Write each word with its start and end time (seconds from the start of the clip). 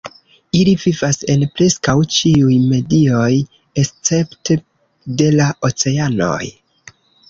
Ili 0.59 0.71
vivas 0.83 1.19
en 1.33 1.43
preskaŭ 1.59 1.95
ĉiuj 2.17 2.57
medioj, 2.73 3.31
escepte 3.85 4.61
de 5.23 5.33
la 5.41 5.55
oceanoj. 5.73 6.45